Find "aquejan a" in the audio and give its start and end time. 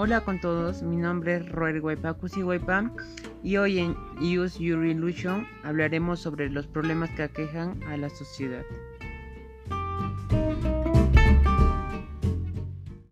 7.24-7.96